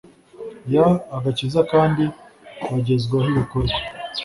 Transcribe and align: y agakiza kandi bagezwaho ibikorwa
y 0.73 0.75
agakiza 1.17 1.61
kandi 1.71 2.03
bagezwaho 2.71 3.27
ibikorwa 3.33 3.75